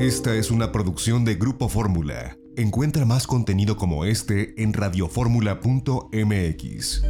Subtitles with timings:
[0.00, 2.38] Esta es una producción de Grupo Fórmula.
[2.56, 7.02] Encuentra más contenido como este en radioformula.mx.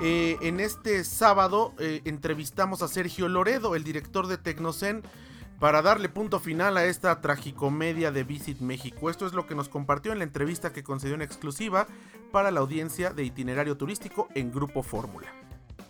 [0.00, 5.02] Eh, en este sábado eh, entrevistamos a Sergio Loredo, el director de Tecnocen,
[5.58, 9.10] para darle punto final a esta tragicomedia de Visit México.
[9.10, 11.88] Esto es lo que nos compartió en la entrevista que concedió en exclusiva
[12.30, 15.37] para la audiencia de itinerario turístico en Grupo Fórmula.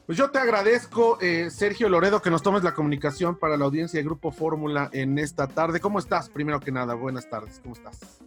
[0.09, 4.01] Pues yo te agradezco, eh, Sergio Loredo, que nos tomes la comunicación para la audiencia
[4.01, 5.81] de Grupo Fórmula en esta tarde.
[5.81, 6.31] ¿Cómo estás?
[6.31, 8.25] Primero que nada, buenas tardes, ¿cómo estás?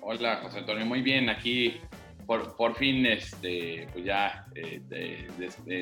[0.00, 1.80] Hola, José Antonio, muy bien, aquí
[2.26, 5.28] por, fin, este, pues ya eh,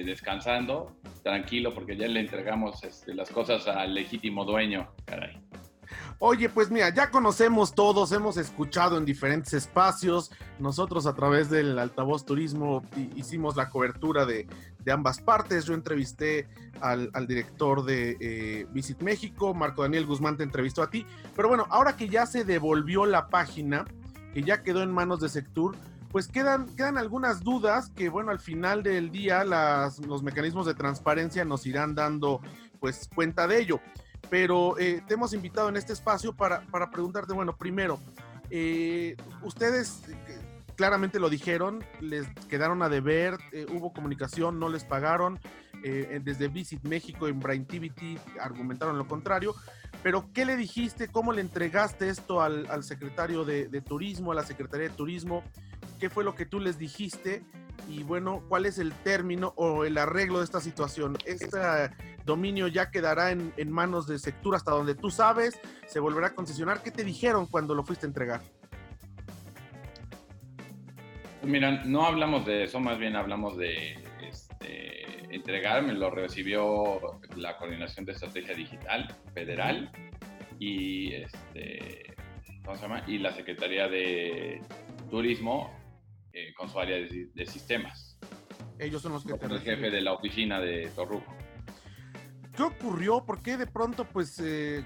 [0.05, 5.41] descansando, tranquilo, porque ya le entregamos este, las cosas al legítimo dueño, caray.
[6.21, 10.33] Oye, pues mira, ya conocemos todos, hemos escuchado en diferentes espacios.
[10.59, 12.83] Nosotros a través del altavoz turismo
[13.15, 14.49] hicimos la cobertura de,
[14.93, 15.65] ambas partes.
[15.67, 16.49] Yo entrevisté
[16.81, 21.07] al, director de eh, Visit México, Marco Daniel Guzmán te entrevistó a ti.
[21.37, 23.85] Pero bueno, ahora que ya se devolvió la página,
[24.35, 25.77] que ya quedó en manos de Sectur,
[26.11, 30.75] pues quedan, quedan algunas dudas que, bueno, al final del día las, los mecanismos de
[30.75, 32.41] transparencia nos irán dando,
[32.81, 33.81] pues, cuenta de ello.
[34.31, 37.99] Pero eh, te hemos invitado en este espacio para, para preguntarte, bueno, primero,
[38.51, 43.39] eh, ustedes eh, claramente lo dijeron, les quedaron a deber,
[43.73, 45.41] hubo comunicación, no les pagaron.
[45.83, 49.55] desde Visit México en Braintivity argumentaron lo contrario.
[50.03, 51.09] Pero, ¿qué le dijiste?
[51.09, 55.43] ¿Cómo le entregaste esto al, al secretario de, de, Turismo, a la Secretaría de Turismo?
[55.99, 57.43] qué fue lo que tú les dijiste
[57.87, 61.17] y bueno, cuál es el término o el arreglo de esta situación.
[61.25, 61.59] Este
[62.25, 66.83] dominio ya quedará en, manos de Sectura hasta donde tú sabes, se volverá a concesionar.
[66.83, 68.41] ¿Qué te dijeron cuando lo fuiste a entregar?
[71.43, 77.01] Mira, no hablamos de eso, más bien hablamos de este, entregarme, lo recibió
[77.37, 79.91] la Coordinación de Estrategia Digital Federal
[80.59, 82.15] y, este,
[82.65, 83.05] ¿cómo se llama?
[83.07, 84.61] y la Secretaría de
[85.11, 85.71] Turismo
[86.33, 88.19] eh, con su área de, sistemas.
[88.79, 89.33] Ellos son los que...
[89.33, 91.35] el jefe de la oficina de Torruco.
[92.55, 93.25] ¿Qué ocurrió?
[93.25, 94.85] ¿Por qué de pronto pues eh,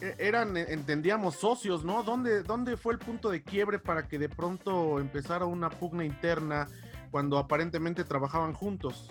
[0.00, 2.02] e-, eran, eh, entendíamos, socios, ¿no?
[2.02, 6.68] ¿Dónde, ¿Dónde fue el punto de quiebre para que de pronto empezara una pugna interna
[7.10, 9.10] cuando aparentemente trabajaban juntos?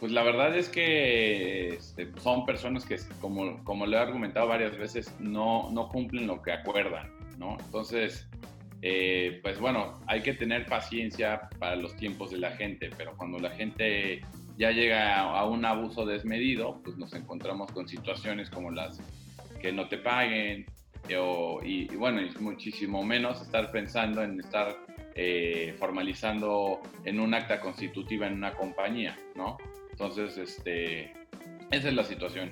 [0.00, 4.76] Pues la verdad es que este, son personas que, como, como le he argumentado varias
[4.78, 7.58] veces, no, no cumplen lo que acuerdan, ¿no?
[7.60, 8.26] Entonces,
[8.82, 13.38] eh, pues bueno, hay que tener paciencia para los tiempos de la gente, pero cuando
[13.38, 14.22] la gente
[14.56, 19.00] ya llega a, un abuso desmedido, pues nos encontramos con situaciones como las
[19.60, 20.66] que no te paguen,
[21.08, 24.76] eh, y, bueno, y muchísimo menos estar pensando en estar
[25.14, 29.58] eh, formalizando en un acta constitutiva en una compañía, ¿no?
[29.90, 31.12] Entonces, este,
[31.70, 32.50] esa es la situación.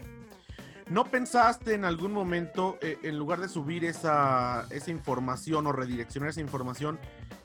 [0.90, 6.30] ¿No pensaste en algún momento, eh, en lugar de subir esa, esa, información o redireccionar
[6.30, 6.98] esa información,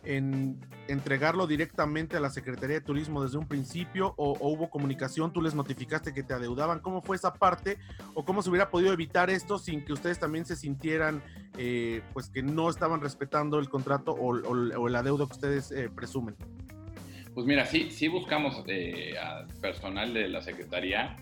[0.05, 5.41] en entregarlo directamente a la Secretaría de Turismo desde un principio o, hubo comunicación, tú
[5.41, 6.79] les notificaste que te adeudaban?
[6.79, 7.79] ¿Cómo fue esa parte
[8.13, 11.21] o cómo se hubiera podido evitar esto sin que ustedes también se sintieran
[11.57, 16.37] eh, pues que no estaban respetando el contrato o, el adeudo que ustedes eh, presumen?
[17.33, 21.17] Pues mira, sí, sí buscamos al personal de la Secretaría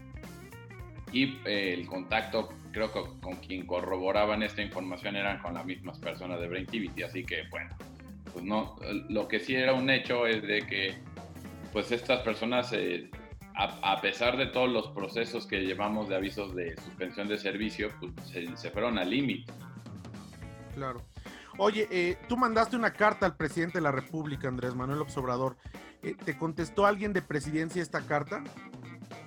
[1.12, 6.00] y eh, el contacto creo que con quien corroboraban esta información eran con las mismas
[6.00, 7.76] personas de Braintivity, así que bueno,
[8.32, 8.76] pues no,
[9.10, 10.96] lo que sí era un hecho es de que
[11.74, 13.10] pues estas personas, eh,
[13.56, 18.12] a, pesar de todos los procesos que llevamos de avisos de suspensión de servicio, pues
[18.60, 19.52] se, fueron al límite.
[20.74, 21.02] Claro.
[21.58, 25.58] Oye, eh, tú mandaste una carta al presidente de la República, Andrés Manuel Observador.
[26.26, 28.44] ¿Te contestó alguien de presidencia esta carta?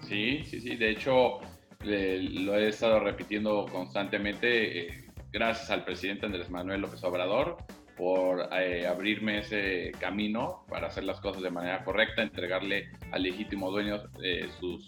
[0.08, 0.76] Sí, sí, sí.
[0.76, 1.38] De hecho,
[1.84, 7.58] lo he estado repitiendo constantemente, eh, gracias al presidente Andrés Manuel López Obrador
[7.96, 13.70] por eh, abrirme ese camino para hacer las cosas de manera correcta, entregarle al legítimo
[13.70, 14.86] dueño eh, sus,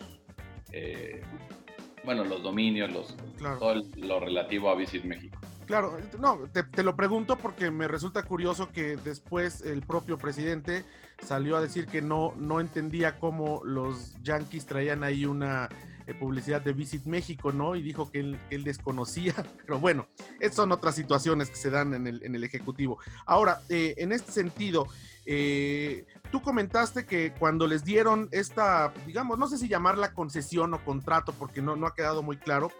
[2.04, 3.16] bueno, los dominios, los,
[3.58, 5.38] todo lo relativo a Visit México.
[5.66, 10.84] Claro, no, te, te, lo pregunto porque me resulta curioso que después el propio presidente
[11.20, 15.68] salió a decir que no, no entendía cómo los Yankees traían ahí una
[16.14, 17.76] publicidad de Visit México, ¿no?
[17.76, 19.34] Y dijo que él, desconocía,
[19.66, 20.06] pero bueno,
[20.40, 22.98] estas son otras situaciones que se dan en el, en el Ejecutivo.
[23.26, 24.86] Ahora, eh, en este sentido,
[25.24, 30.84] eh, tú comentaste que cuando les dieron esta, digamos, no sé si llamarla concesión o
[30.84, 32.70] contrato, porque no, no ha quedado muy claro,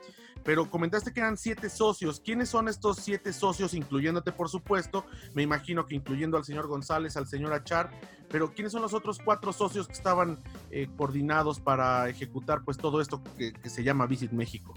[0.46, 2.20] pero comentaste que eran siete socios.
[2.20, 5.04] ¿Quiénes son estos siete socios, incluyéndote, por supuesto?
[5.34, 7.90] Me imagino que incluyendo al señor González, al señor Achar,
[8.30, 10.38] pero ¿quiénes son los otros cuatro socios que estaban
[10.70, 14.72] eh, coordinados para ejecutar pues todo esto que, se llama Visit México?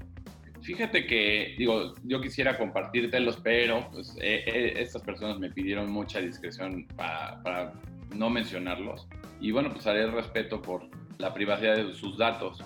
[0.61, 6.19] Fíjate que, digo, yo quisiera compartírtelos, pero pues, eh, eh, estas personas me pidieron mucha
[6.19, 7.73] discreción para, para
[8.15, 9.07] no mencionarlos.
[9.39, 10.89] Y bueno, pues haré respeto por
[11.19, 12.63] la privacidad de sus datos.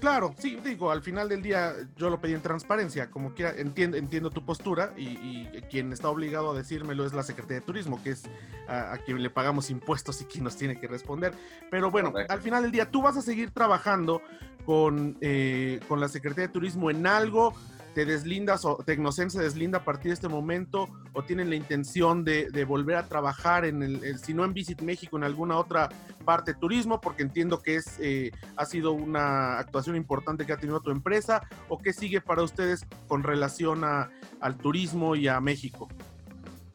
[0.00, 3.96] Claro, sí, digo, al final del día yo lo pedí en transparencia, como quiera, entiendo,
[3.96, 8.10] entiendo tu postura y, quien está obligado a decírmelo es la Secretaría de Turismo, que
[8.10, 8.22] es
[8.68, 11.34] a, quien le pagamos impuestos y quien nos tiene que responder.
[11.70, 14.22] Pero bueno, al final del día tú vas a seguir trabajando
[14.64, 17.54] con, eh, con la Secretaría de Turismo en algo
[17.94, 22.24] te deslindas o Tecnocen se deslinda a partir de este momento o tienen la intención
[22.24, 25.88] de, volver a trabajar en el, si no en Visit México, en alguna otra
[26.24, 30.80] parte turismo, porque entiendo que es, eh, ha sido una actuación importante que ha tenido
[30.80, 35.88] tu empresa, o qué sigue para ustedes con relación a, al turismo y a México?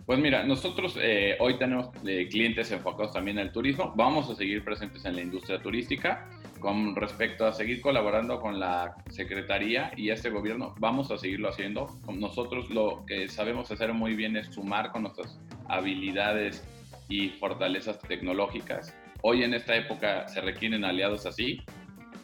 [0.06, 4.64] Pues mira, nosotros eh, hoy tenemos eh, clientes enfocados también al turismo, vamos a seguir
[4.64, 6.28] presentes en la industria turística
[6.64, 11.90] con respecto a seguir colaborando con la Secretaría y este gobierno, vamos a seguirlo haciendo.
[12.08, 15.38] Nosotros lo que sabemos hacer muy bien es sumar con nuestras
[15.68, 16.66] habilidades
[17.10, 18.96] y fortalezas tecnológicas.
[19.24, 21.62] Hoy en esta época se requieren aliados así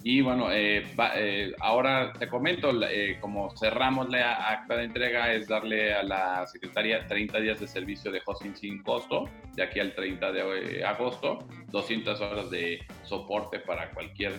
[0.01, 0.85] y bueno, eh,
[1.15, 6.47] eh, ahora te comento, eh, como cerramos la acta de entrega, es darle a la
[6.47, 11.39] Secretaría 30 días de servicio de hosting sin costo, de aquí al 30 de agosto,
[11.71, 14.33] 200 horas de soporte para cualquier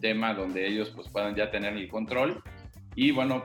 [0.00, 2.42] tema donde ellos pues, puedan ya tener el control.
[2.94, 3.44] Y bueno,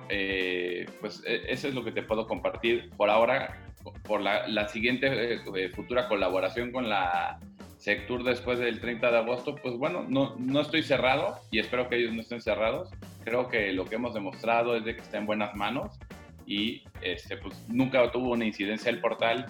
[1.01, 3.57] pues e, eso es lo que te puedo compartir por ahora,
[4.03, 5.39] por la, la siguiente
[5.73, 7.39] futura colaboración con la
[7.77, 11.97] Sectur después del 30 de agosto, pues bueno, no, no estoy cerrado y espero que
[11.97, 12.89] ellos no estén cerrados.
[13.23, 15.99] Creo que lo que hemos demostrado es de que está en buenas manos
[16.45, 19.45] y este, pues nunca tuvo una incidencia el portal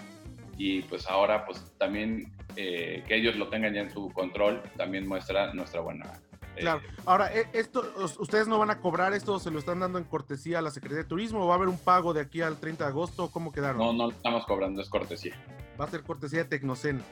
[0.58, 5.08] y pues ahora pues también eh, que ellos lo tengan ya en su control también
[5.08, 6.20] muestra nuestra buena
[6.56, 6.82] eh, Claro.
[7.06, 7.86] Ahora, eh, esto,
[8.18, 9.40] ¿ustedes no van a cobrar esto?
[9.40, 11.44] ¿Se lo están dando en cortesía a la Secretaría de Turismo?
[11.44, 13.30] ¿O va a haber un pago de aquí al 30 de agosto?
[13.30, 13.78] ¿Cómo quedaron?
[13.78, 15.36] No, no lo estamos cobrando, es cortesía.
[15.80, 17.04] Va a ser cortesía de Tecnocen.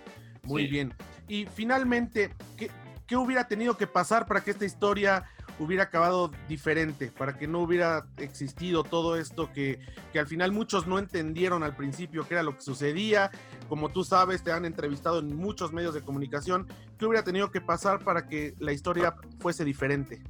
[0.45, 0.93] Muy bien.
[1.27, 5.25] Y finalmente, ¿qué, hubiera tenido que pasar para que esta historia
[5.57, 9.79] hubiera acabado diferente, para que no hubiera existido todo esto que,
[10.11, 13.31] que, al final muchos no entendieron al principio que era lo que sucedía.
[13.69, 16.67] Como tú sabes, te han entrevistado en muchos medios de comunicación.
[16.99, 20.21] ¿Qué hubiera tenido que pasar para que la historia fuese diferente?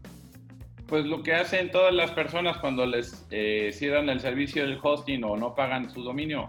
[0.87, 5.23] Pues lo que hacen todas las personas cuando les eh, cierran el servicio del hosting
[5.23, 6.47] o no pagan su dominio,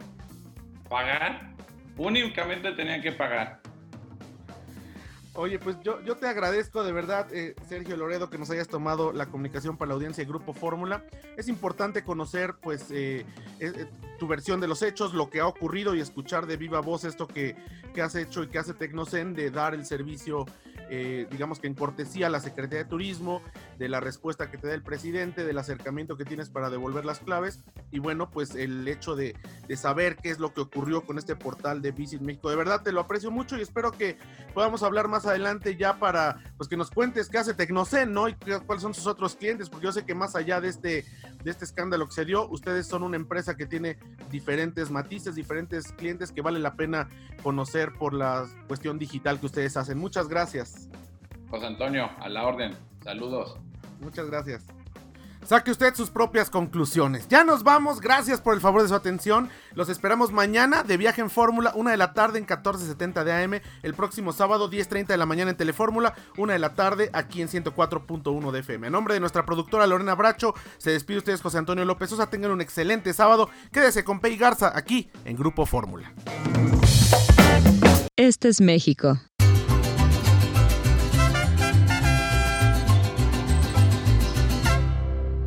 [0.90, 1.55] pagar
[1.96, 3.60] Únicamente tenían que pagar.
[5.34, 9.12] Oye, pues yo, yo te agradezco de verdad, eh, Sergio Loredo, que nos hayas tomado
[9.12, 11.04] la comunicación para la audiencia de Grupo Fórmula.
[11.36, 13.26] Es importante conocer, pues, eh,
[13.60, 13.86] eh,
[14.18, 17.26] tu versión de los hechos, lo que ha ocurrido y escuchar de viva voz esto
[17.26, 17.54] que,
[17.94, 20.46] que has hecho y que hace Tecnocen de dar el servicio
[20.88, 23.42] eh, digamos que en cortesía a la Secretaría de Turismo,
[23.78, 27.20] de la respuesta que te da el presidente, del acercamiento que tienes para devolver las
[27.20, 29.36] claves y bueno, pues el hecho de,
[29.76, 32.48] saber qué es lo que ocurrió con este portal de Visit México.
[32.48, 34.16] De verdad te lo aprecio mucho y espero que
[34.54, 38.28] podamos hablar más adelante ya para pues que nos cuentes qué hace Tecnocen, ¿no?
[38.28, 41.04] Y cuáles son sus otros clientes, porque yo sé que más allá de este,
[41.44, 43.98] de este escándalo que se dio, ustedes son una empresa que tiene
[44.30, 47.08] diferentes matices, diferentes clientes que vale la pena
[47.42, 49.98] conocer por la cuestión digital que ustedes hacen.
[49.98, 50.88] Muchas gracias.
[51.50, 52.74] José Antonio, a la orden.
[53.02, 53.56] Saludos.
[54.00, 54.62] Muchas gracias.
[55.46, 57.28] Saque usted sus propias conclusiones.
[57.28, 59.48] Ya nos vamos, gracias por el favor de su atención.
[59.74, 63.60] Los esperamos mañana de viaje en Fórmula, una de la tarde en 1470 de AM,
[63.84, 67.48] el próximo sábado 10.30 de la mañana en Telefórmula, una de la tarde aquí en
[67.48, 68.88] 104.1 de FM.
[68.88, 72.28] En nombre de nuestra productora Lorena Bracho, se despide ustedes José Antonio López Sosa.
[72.28, 73.48] Tengan un excelente sábado.
[73.70, 76.12] Quédese con Pei Garza aquí en Grupo Fórmula.
[78.16, 79.20] Este es México.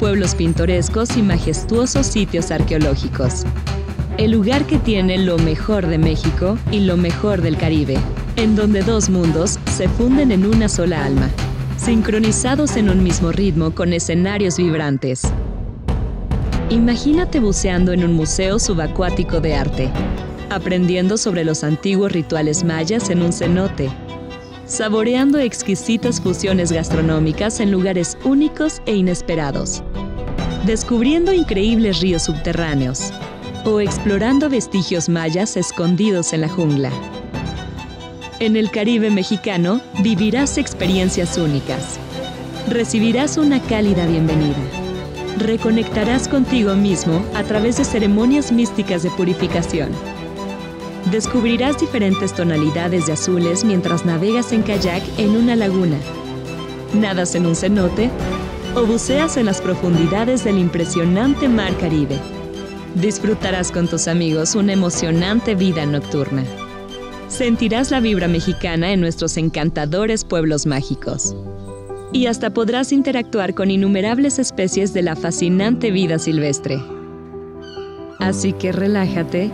[0.00, 3.44] pueblos pintorescos y majestuosos sitios arqueológicos.
[4.16, 7.98] El lugar que tiene lo mejor de México y lo mejor del Caribe,
[8.36, 11.28] en donde dos mundos se funden en una sola alma,
[11.76, 15.22] sincronizados en un mismo ritmo con escenarios vibrantes.
[16.70, 19.90] Imagínate buceando en un museo subacuático de arte,
[20.48, 23.90] aprendiendo sobre los antiguos rituales mayas en un cenote,
[24.64, 29.82] saboreando exquisitas fusiones gastronómicas en lugares únicos e inesperados,
[30.66, 33.12] descubriendo increíbles ríos subterráneos
[33.64, 36.90] o explorando vestigios mayas escondidos en la jungla.
[38.38, 41.98] En el Caribe mexicano vivirás experiencias únicas.
[42.68, 44.56] Recibirás una cálida bienvenida.
[45.38, 49.90] Reconectarás contigo mismo a través de ceremonias místicas de purificación
[51.06, 55.96] Descubrirás diferentes tonalidades de azules mientras navegas en kayak en una laguna,
[56.94, 58.10] nadas en un cenote
[58.74, 62.18] o buceas en las profundidades del impresionante mar Caribe.
[62.94, 66.44] Disfrutarás con tus amigos una emocionante vida nocturna.
[67.28, 71.34] Sentirás la vibra mexicana en nuestros encantadores pueblos mágicos.
[72.12, 76.80] Y hasta podrás interactuar con innumerables especies de la fascinante vida silvestre.
[78.18, 79.50] Así que relájate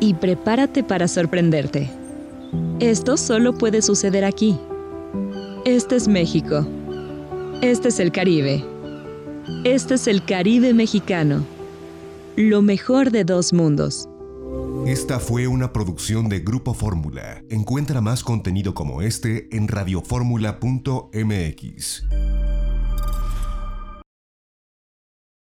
[0.00, 1.90] y prepárate para sorprenderte.
[2.80, 4.58] Esto solo puede suceder aquí.
[5.66, 6.66] Este es México.
[7.60, 8.64] Este es el Caribe.
[9.64, 11.44] Este es el Caribe mexicano.
[12.36, 14.08] Lo mejor de dos mundos.
[14.86, 17.42] Esta fue una producción de Grupo Fórmula.
[17.50, 22.04] Encuentra más contenido como este en radioformula.mx.